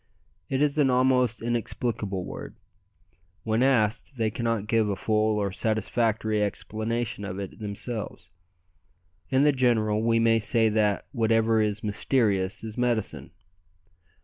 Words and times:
It 0.49 0.63
is 0.63 0.79
an 0.79 0.89
almost 0.89 1.43
inexplicable 1.43 2.25
word. 2.25 2.55
When 3.43 3.61
asked, 3.61 4.17
they 4.17 4.31
cannot 4.31 4.65
give 4.65 4.89
a 4.89 4.95
full 4.95 5.37
or 5.37 5.51
satisfactory 5.51 6.41
explanation 6.41 7.23
of 7.23 7.37
it 7.37 7.59
themselves. 7.59 8.31
In 9.29 9.43
the 9.43 9.51
general, 9.51 10.01
we 10.01 10.17
may 10.17 10.39
say 10.39 10.69
that 10.69 11.05
whatever 11.11 11.61
is 11.61 11.83
mysterious 11.83 12.63
is 12.63 12.79
"medicine." 12.79 13.29